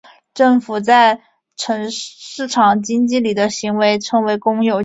[0.33, 1.21] 政府在
[1.91, 4.79] 市场经济里的行为称为公有经济活动。